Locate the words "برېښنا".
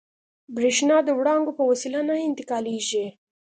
0.55-0.97